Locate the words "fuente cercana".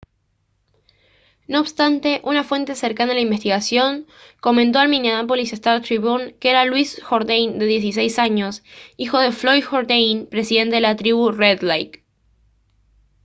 2.43-3.11